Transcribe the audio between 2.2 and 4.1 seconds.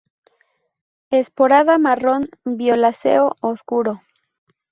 violáceo oscuro.